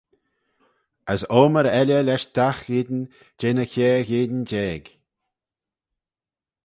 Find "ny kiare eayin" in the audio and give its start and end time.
3.55-4.41